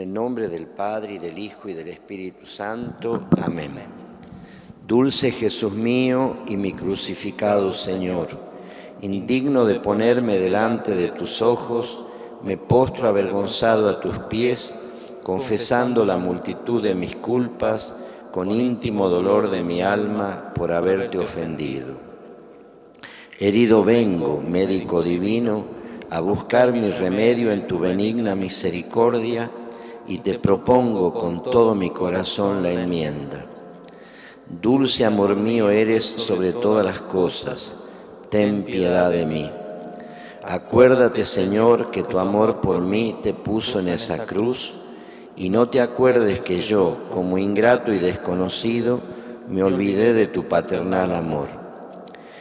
[0.00, 3.28] el nombre del Padre y del Hijo y del Espíritu Santo.
[3.42, 3.72] Amén.
[4.86, 8.28] Dulce Jesús mío y mi crucificado Señor,
[9.02, 12.06] indigno de ponerme delante de tus ojos,
[12.42, 14.74] me postro avergonzado a tus pies,
[15.22, 17.94] confesando la multitud de mis culpas,
[18.32, 21.94] con íntimo dolor de mi alma por haberte ofendido.
[23.38, 25.64] Herido vengo, médico divino,
[26.08, 29.50] a buscar mi remedio en tu benigna misericordia
[30.10, 33.46] y te propongo con todo mi corazón la enmienda.
[34.60, 37.76] Dulce amor mío eres sobre todas las cosas,
[38.28, 39.48] ten piedad de mí.
[40.42, 44.80] Acuérdate, Señor, que tu amor por mí te puso en esa cruz,
[45.36, 49.00] y no te acuerdes que yo, como ingrato y desconocido,
[49.48, 51.46] me olvidé de tu paternal amor.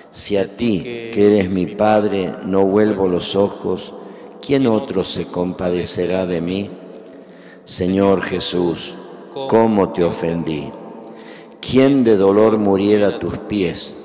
[0.09, 0.81] Si a ti,
[1.13, 3.93] que eres mi Padre, no vuelvo los ojos,
[4.41, 6.78] ¿quién otro se compadecerá de mí?
[7.69, 8.97] Señor Jesús,
[9.47, 10.71] ¿cómo te ofendí?
[11.61, 14.01] ¿Quién de dolor muriera a tus pies?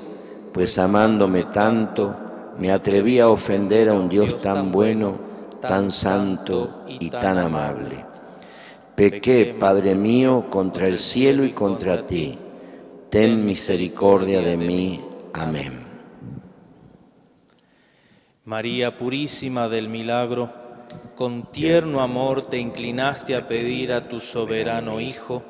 [0.53, 2.15] Pues amándome tanto,
[2.59, 5.17] me atreví a ofender a un Dios tan bueno,
[5.61, 8.05] tan santo y tan amable.
[8.95, 12.37] Pequé, Padre mío, contra el cielo y contra ti.
[13.09, 15.01] Ten misericordia de mí.
[15.33, 15.73] Amén.
[18.43, 20.64] María Purísima del Milagro,
[21.15, 25.43] con tierno amor te inclinaste a pedir a tu soberano Hijo,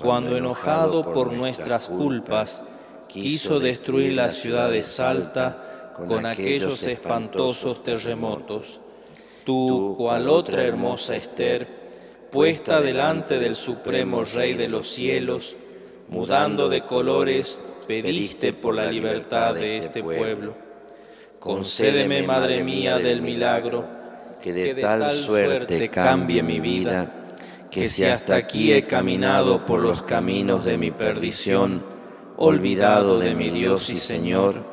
[0.00, 2.64] cuando enojado por nuestras culpas,
[3.08, 8.80] quiso destruir la ciudad de Salta con aquellos espantosos terremotos.
[9.44, 11.66] Tú, cual otra hermosa Esther,
[12.30, 15.56] puesta delante del Supremo Rey de los cielos,
[16.08, 20.54] mudando de colores, pediste por la libertad de este pueblo.
[21.40, 24.01] Concédeme, Madre mía del milagro,
[24.42, 27.10] que de tal suerte cambie mi vida,
[27.70, 31.82] que si hasta aquí he caminado por los caminos de mi perdición,
[32.36, 34.64] olvidado de mi Dios y Señor,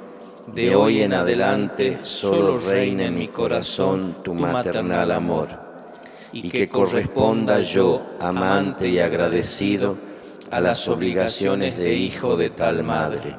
[0.48, 5.50] de hoy en adelante solo reina en mi corazón tu maternal amor,
[6.34, 9.98] y que corresponda yo, amante y agradecido,
[10.50, 13.36] a las obligaciones de hijo de tal madre.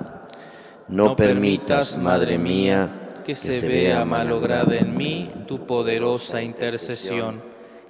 [0.86, 2.99] No permitas, Madre mía,
[3.30, 7.41] que se vea malograda en mí tu poderosa intercesión,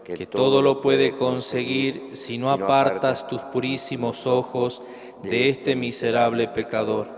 [0.05, 4.83] que todo lo puede conseguir si no apartas tus purísimos ojos
[5.23, 7.09] de este miserable pecador.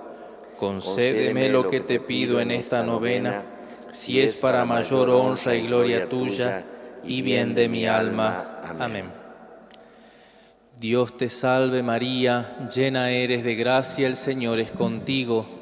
[0.57, 3.45] Concédeme lo que te pido en esta novena,
[3.91, 6.65] si es para mayor honra y gloria tuya
[7.03, 8.61] y bien de mi alma.
[8.79, 9.07] Amén.
[10.79, 15.62] Dios te salve María, llena eres de gracia, el Señor es contigo.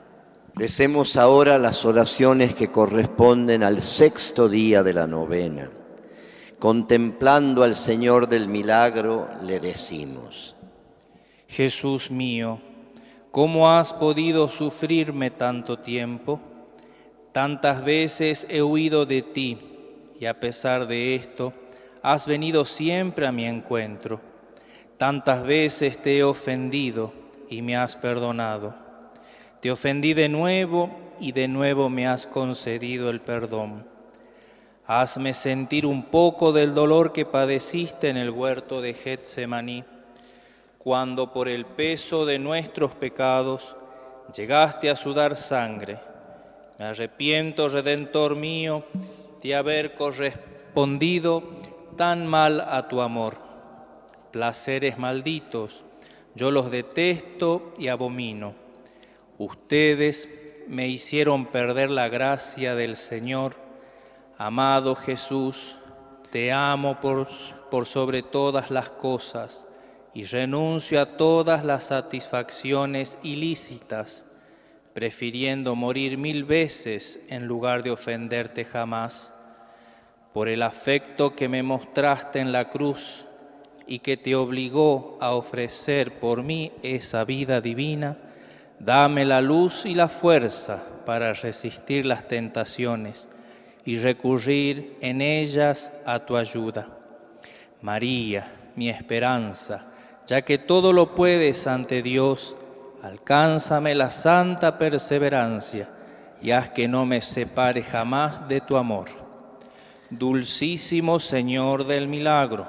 [0.55, 5.71] Recemos ahora las oraciones que corresponden al sexto día de la novena.
[6.59, 10.55] Contemplando al Señor del milagro, le decimos,
[11.47, 12.59] Jesús mío,
[13.31, 16.39] ¿cómo has podido sufrirme tanto tiempo?
[17.31, 19.57] Tantas veces he huido de ti
[20.19, 21.53] y a pesar de esto,
[22.03, 24.21] has venido siempre a mi encuentro.
[24.97, 27.11] Tantas veces te he ofendido
[27.49, 28.80] y me has perdonado.
[29.61, 33.85] Te ofendí de nuevo y de nuevo me has concedido el perdón.
[34.87, 39.83] Hazme sentir un poco del dolor que padeciste en el huerto de Getsemaní,
[40.79, 43.77] cuando por el peso de nuestros pecados
[44.35, 45.99] llegaste a sudar sangre.
[46.79, 48.83] Me arrepiento, Redentor mío,
[49.43, 51.43] de haber correspondido
[51.97, 53.37] tan mal a tu amor.
[54.31, 55.83] Placeres malditos,
[56.33, 58.60] yo los detesto y abomino
[59.43, 60.29] Ustedes
[60.67, 63.55] me hicieron perder la gracia del Señor.
[64.37, 65.79] Amado Jesús,
[66.29, 67.27] te amo por,
[67.71, 69.65] por, sobre todas las cosas
[70.13, 74.27] y renuncio a todas las satisfacciones ilícitas.
[74.93, 79.33] prefiriendo morir mil veces en lugar de ofenderte jamás,
[80.33, 83.27] por el afecto que me mostraste en la cruz
[83.87, 88.19] y que te obligó a ofrecer por mí esa vida divina,
[88.83, 93.29] dame la luz y la fuerza para resistir las tentaciones
[93.85, 96.87] y recurrir en ellas a tu ayuda.
[97.81, 99.87] María, mi esperanza,
[100.25, 102.55] ya que todo lo puedes ante Dios,
[103.03, 105.87] alcánzame la santa perseverancia
[106.41, 109.09] y haz que no me separe jamás de tu amor.
[110.09, 112.67] Dulcísimo Señor del milagro,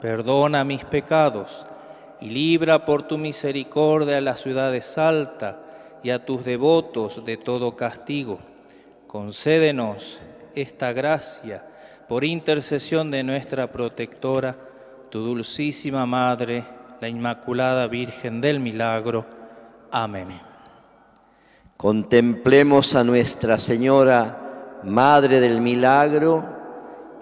[0.00, 1.66] perdona mis pecados
[2.20, 4.82] y libra por tu misericordia a la ciudad de
[6.02, 8.38] y a tus devotos de todo castigo.
[9.06, 10.20] Concédenos
[10.54, 11.64] esta gracia
[12.08, 14.56] por intercesión de nuestra protectora,
[15.10, 16.64] tu dulcísima Madre,
[17.00, 19.24] la Inmaculada Virgen del Milagro.
[19.90, 20.40] Amén.
[21.76, 26.58] Contemplemos a Nuestra Señora, Madre del Milagro,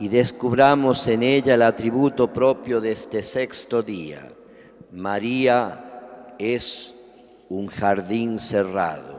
[0.00, 4.20] y descubramos en ella el atributo propio de este sexto día.
[4.93, 6.94] María es
[7.50, 9.19] un jardín cerrado.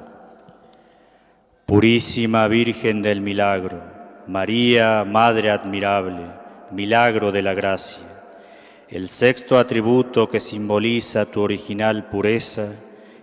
[1.68, 3.80] Purísima Virgen del Milagro,
[4.26, 6.26] María, Madre admirable,
[6.72, 8.04] milagro de la gracia.
[8.90, 12.72] El sexto atributo que simboliza tu original pureza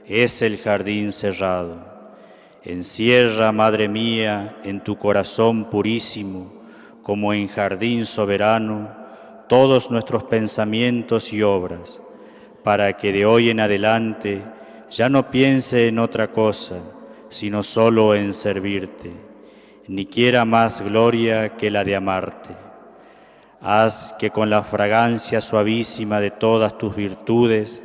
[0.07, 1.79] es el jardín cerrado.
[2.63, 6.53] Encierra, Madre mía, en tu corazón purísimo,
[7.03, 8.89] como en jardín soberano,
[9.49, 12.03] todos nuestros pensamientos y obras,
[12.67, 14.43] para que de hoy en adelante
[14.91, 16.75] ya no piense en otra cosa,
[17.29, 19.13] sino solo en servirte,
[19.87, 22.57] ni quiera más gloria que la de amarte.
[23.61, 27.85] Haz que con la fragancia suavísima de todas tus virtudes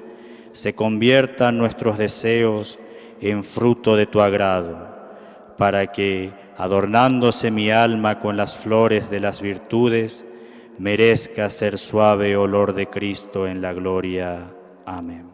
[0.51, 2.79] se conviertan nuestros deseos
[3.21, 4.87] en fruto de tu agrado,
[5.59, 10.25] para que, adornándose mi alma con las flores de las virtudes,
[10.79, 14.53] merezca ser suave olor de Cristo en la gloria.
[14.91, 15.31] Amén.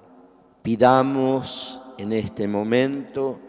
[0.61, 3.39] Pidamos en este momento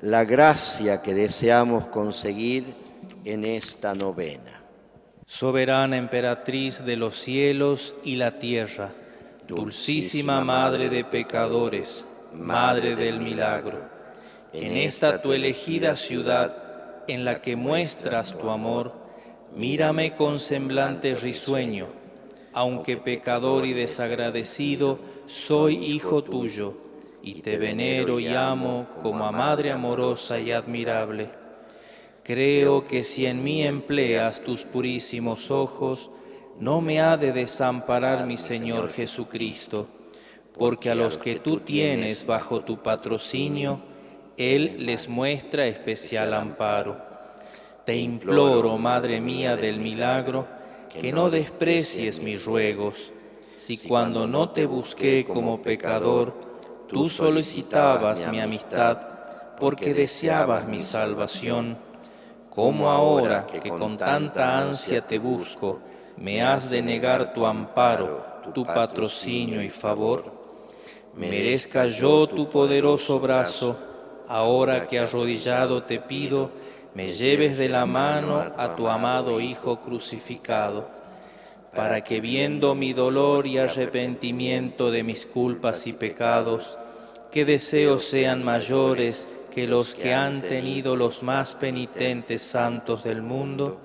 [0.00, 2.66] la gracia que deseamos conseguir
[3.24, 4.62] en esta novena.
[5.26, 8.92] Soberana emperatriz de los cielos y la tierra,
[9.48, 13.80] dulcísima madre de pecadores, madre del milagro,
[14.52, 18.92] en esta tu elegida ciudad en la que muestras tu amor,
[19.56, 21.88] mírame con semblante risueño,
[22.52, 26.74] aunque pecador y desagradecido, soy hijo tuyo,
[27.22, 31.28] y te venero y amo como a madre amorosa y admirable.
[32.22, 36.10] Creo que si en mí empleas tus purísimos ojos,
[36.60, 39.88] no me ha de desamparar mi Señor Jesucristo,
[40.56, 43.80] porque a los que tú tienes bajo tu patrocinio,
[44.36, 46.96] Él les muestra especial amparo.
[47.84, 50.46] Te imploro, Madre mía del milagro,
[51.00, 53.12] que no desprecies mis ruegos
[53.58, 56.34] si cuando no te busqué como pecador,
[56.88, 58.98] tú solicitabas mi amistad
[59.58, 61.78] porque deseabas mi salvación,
[62.50, 65.80] ¿cómo ahora que con tanta ansia te busco,
[66.18, 70.32] me has de negar tu amparo, tu patrocinio y favor?
[71.14, 73.76] Merezca yo tu poderoso brazo,
[74.28, 76.50] ahora que arrodillado te pido,
[76.94, 80.96] me lleves de la mano a tu amado Hijo crucificado
[81.76, 86.78] para que viendo mi dolor y arrepentimiento de mis culpas y pecados,
[87.30, 93.80] que deseos sean mayores que los que han tenido los más penitentes santos del mundo,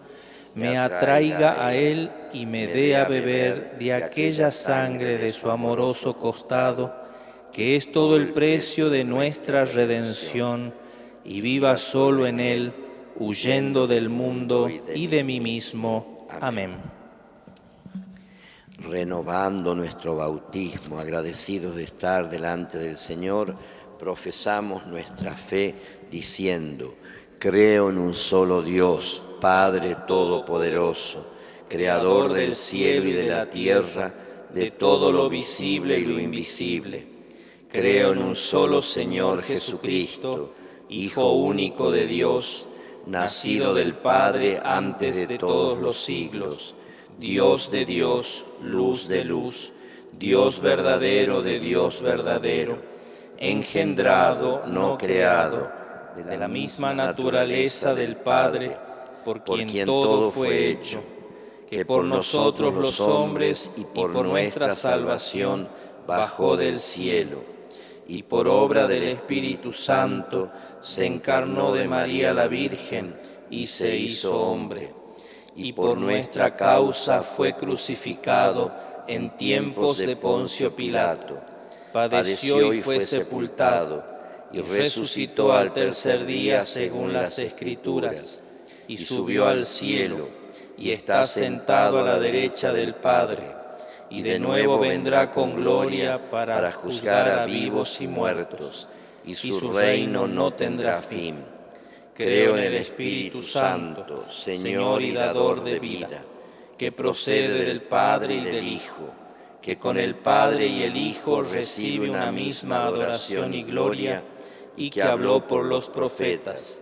[0.55, 6.17] me atraiga a Él y me dé a beber de aquella sangre de su amoroso
[6.17, 6.95] costado,
[7.51, 10.73] que es todo el precio de nuestra redención,
[11.23, 12.73] y viva solo en Él,
[13.17, 16.27] huyendo del mundo y de mí mismo.
[16.39, 17.00] Amén
[18.89, 23.55] renovando nuestro bautismo, agradecidos de estar delante del Señor,
[23.99, 25.75] profesamos nuestra fe
[26.09, 26.95] diciendo,
[27.37, 31.27] creo en un solo Dios, Padre Todopoderoso,
[31.67, 34.13] Creador del cielo y de la tierra,
[34.53, 37.07] de todo lo visible y lo invisible.
[37.71, 40.53] Creo en un solo Señor Jesucristo,
[40.89, 42.67] Hijo único de Dios,
[43.05, 46.75] nacido del Padre antes de todos los siglos
[47.21, 49.73] Dios de Dios, luz de luz,
[50.17, 52.79] Dios verdadero de Dios verdadero,
[53.37, 55.71] engendrado, no creado,
[56.15, 58.75] de la misma naturaleza del Padre,
[59.23, 61.03] por quien todo fue hecho,
[61.69, 65.69] que por nosotros los hombres y por nuestra salvación
[66.07, 67.43] bajó del cielo
[68.07, 70.49] y por obra del Espíritu Santo
[70.81, 73.15] se encarnó de María la Virgen
[73.51, 75.00] y se hizo hombre.
[75.55, 78.71] Y por nuestra causa fue crucificado
[79.07, 81.39] en tiempos de Poncio Pilato.
[81.91, 84.03] Padeció y fue sepultado
[84.53, 88.43] y resucitó al tercer día según las Escrituras
[88.87, 90.29] y subió al cielo
[90.77, 93.61] y está sentado a la derecha del Padre
[94.11, 98.89] y de nuevo vendrá con gloria para juzgar a vivos y muertos,
[99.23, 101.45] y su reino no tendrá fin.
[102.13, 106.23] Creo en el Espíritu Santo, Señor y dador de vida,
[106.77, 109.09] que procede del Padre y del Hijo,
[109.61, 114.23] que con el Padre y el Hijo recibe una misma adoración y gloria,
[114.75, 116.81] y que habló por los profetas.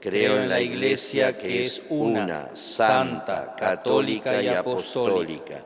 [0.00, 5.64] Creo en la Iglesia que es una, santa, católica y apostólica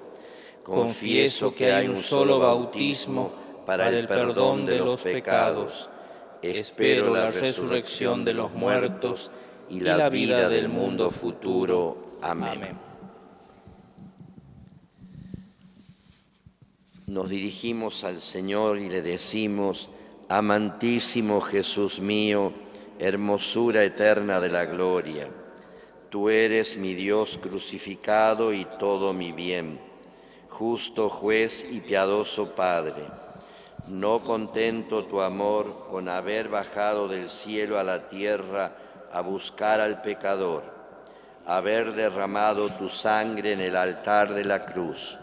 [0.63, 3.33] confieso que hay un solo bautismo
[3.67, 5.89] para el perdón de los pecados.
[6.43, 9.31] Espero la resurrección de los muertos
[9.71, 12.19] y la vida del mundo futuro.
[12.21, 12.77] Amén.
[17.07, 19.91] Nos dirigimos al Señor y le decimos,
[20.29, 22.53] amantísimo Jesús mío,
[22.99, 25.29] hermosura eterna de la gloria,
[26.11, 29.93] tú eres mi Dios crucificado y todo mi bien
[30.53, 33.03] justo juez y piadoso Padre,
[33.93, 38.73] no contento tu amor con haber bajado del cielo a la tierra
[39.13, 40.65] a buscar al pecador,
[41.45, 45.19] haber derramado tu sangre en el altar de la cruz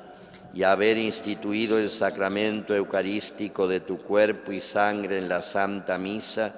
[0.53, 6.53] y haber instituido el sacramento eucarístico de tu cuerpo y sangre en la Santa Misa,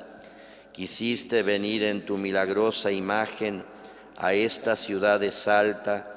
[0.74, 3.64] quisiste venir en tu milagrosa imagen
[4.18, 6.08] a esta ciudad de Salta,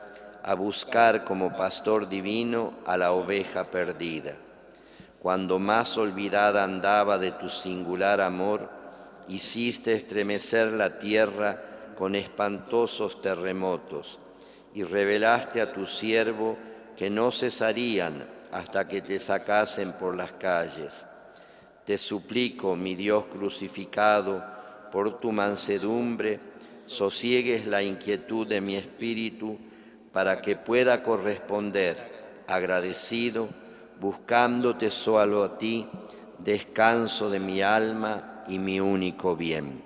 [0.42, 4.34] a buscar como pastor divino a la oveja perdida.
[5.24, 8.68] Cuando más olvidada andaba de tu singular amor,
[9.26, 14.18] hiciste estremecer la tierra con espantosos terremotos
[14.74, 16.58] y revelaste a tu siervo
[16.94, 21.06] que no cesarían hasta que te sacasen por las calles.
[21.86, 24.44] Te suplico, mi Dios crucificado,
[24.92, 26.38] por tu mansedumbre,
[26.86, 29.56] sosiegues la inquietud de mi espíritu,
[30.12, 33.63] para que pueda corresponder agradecido,
[34.00, 35.86] buscándote solo a ti,
[36.38, 39.82] descanso de mi alma y mi único bien.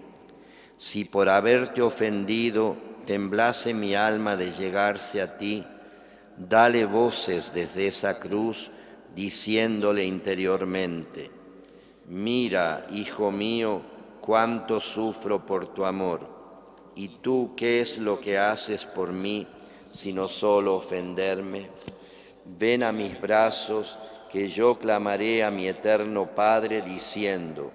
[0.76, 5.64] Si por haberte ofendido temblase mi alma de llegarse a ti,
[6.36, 8.70] dale voces desde esa cruz,
[9.14, 11.30] diciéndole interiormente,
[12.06, 13.82] mira, hijo mío,
[14.20, 16.28] cuánto sufro por tu amor,
[16.94, 19.46] y tú qué es lo que haces por mí,
[19.90, 21.70] sino solo ofenderme.
[22.56, 23.98] Ven a mis brazos,
[24.30, 27.70] que yo clamaré a mi eterno Padre diciendo,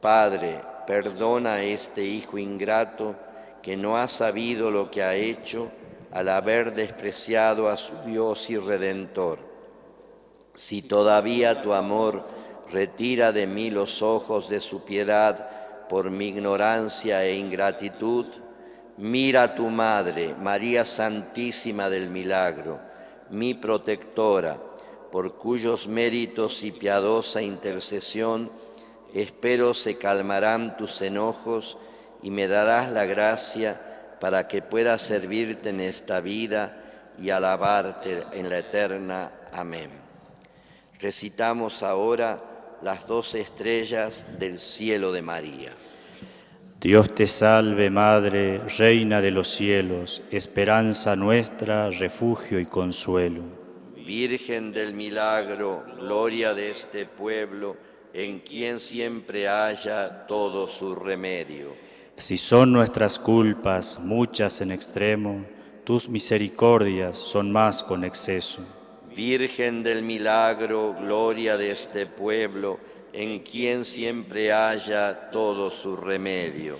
[0.00, 3.16] Padre, perdona a este hijo ingrato
[3.62, 5.70] que no ha sabido lo que ha hecho
[6.12, 9.38] al haber despreciado a su Dios y Redentor.
[10.54, 12.22] Si todavía tu amor
[12.70, 18.26] retira de mí los ojos de su piedad por mi ignorancia e ingratitud,
[18.98, 22.80] Mira a tu Madre, María Santísima del Milagro,
[23.30, 24.58] mi protectora,
[25.10, 28.50] por cuyos méritos y piadosa intercesión
[29.14, 31.78] espero se calmarán tus enojos
[32.22, 36.82] y me darás la gracia para que pueda servirte en esta vida
[37.18, 39.30] y alabarte en la eterna.
[39.52, 39.90] Amén.
[40.98, 42.42] Recitamos ahora
[42.82, 45.72] las dos estrellas del cielo de María.
[46.86, 53.42] Dios te salve Madre, Reina de los cielos, esperanza nuestra, refugio y consuelo.
[54.06, 57.76] Virgen del milagro, gloria de este pueblo,
[58.14, 61.74] en quien siempre haya todo su remedio.
[62.18, 65.44] Si son nuestras culpas muchas en extremo,
[65.82, 68.60] tus misericordias son más con exceso.
[69.12, 72.78] Virgen del milagro, gloria de este pueblo,
[73.16, 76.76] en quien siempre haya todo su remedio.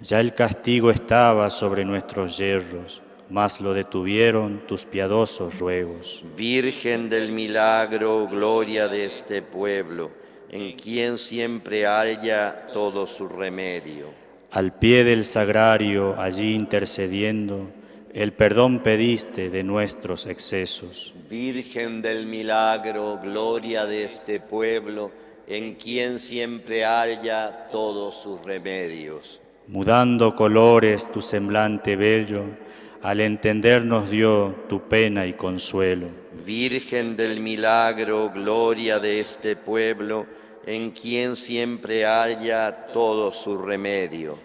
[0.00, 6.24] Ya el castigo estaba sobre nuestros yerros, mas lo detuvieron tus piadosos ruegos.
[6.36, 10.10] Virgen del milagro, gloria de este pueblo,
[10.50, 14.06] en quien siempre haya todo su remedio.
[14.50, 17.70] Al pie del sagrario, allí intercediendo,
[18.12, 21.14] el perdón pediste de nuestros excesos.
[21.30, 25.12] Virgen del milagro, gloria de este pueblo,
[25.48, 29.40] en quien siempre haya todos sus remedios.
[29.66, 32.44] Mudando colores tu semblante bello,
[33.02, 36.08] al entendernos dio tu pena y consuelo.
[36.44, 40.26] Virgen del milagro, gloria de este pueblo,
[40.66, 44.38] en quien siempre haya todo su remedio.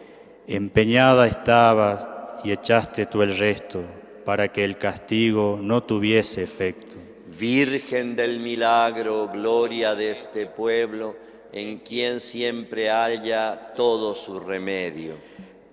[0.47, 2.05] Empeñada estabas
[2.45, 3.83] y echaste tú el resto,
[4.23, 7.02] para que el castigo no tuviese efecto.
[7.39, 11.15] Virgen del milagro, gloria de este pueblo,
[11.51, 15.15] en quien siempre haya todo su remedio.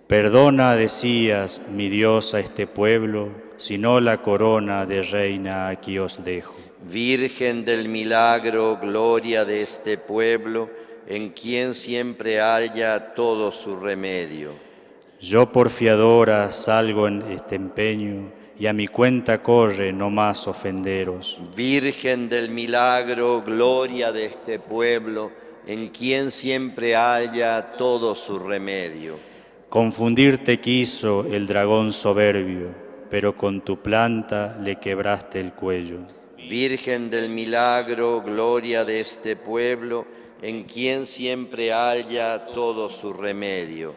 [0.07, 6.25] Perdona, decías, mi Dios, a este pueblo, si no la corona de reina aquí os
[6.25, 6.55] dejo.
[6.91, 10.71] Virgen del milagro, gloria de este pueblo,
[11.07, 14.53] en quien siempre haya todo su remedio.
[15.21, 21.41] Yo por fiadora salgo en este empeño, y a mi cuenta corre no más ofenderos.
[21.57, 25.33] Virgen del milagro, gloria de este pueblo,
[25.67, 29.19] en quien siempre haya todo su remedio.
[29.71, 32.75] Confundirte quiso el dragón soberbio,
[33.09, 36.01] pero con tu planta le quebraste el cuello.
[36.37, 40.05] Virgen del milagro, gloria de este pueblo,
[40.43, 43.95] en quien siempre haya todo su remedio.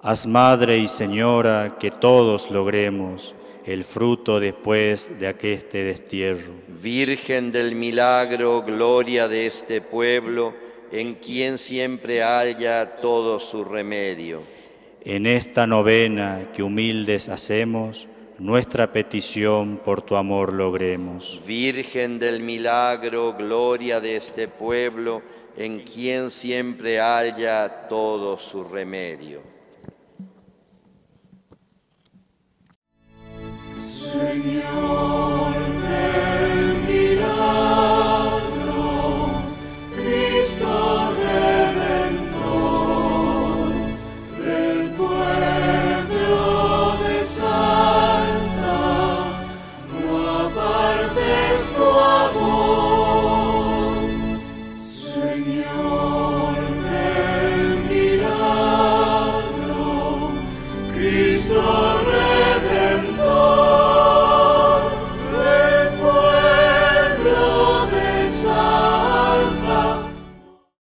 [0.00, 6.52] Haz madre y señora que todos logremos el fruto después de aqueste destierro.
[6.68, 10.54] Virgen del milagro, gloria de este pueblo,
[10.90, 14.42] en quien siempre haya todo su remedio.
[15.04, 21.40] En esta novena que humildes hacemos, nuestra petición por tu amor logremos.
[21.46, 25.22] Virgen del milagro, gloria de este pueblo,
[25.56, 29.51] en quien siempre haya todo su remedio.
[34.12, 35.21] Señor.